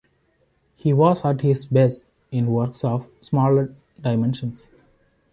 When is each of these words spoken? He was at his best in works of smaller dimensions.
He 0.73 0.93
was 0.93 1.23
at 1.23 1.41
his 1.41 1.67
best 1.67 2.05
in 2.31 2.47
works 2.47 2.83
of 2.83 3.05
smaller 3.21 3.75
dimensions. 4.01 4.67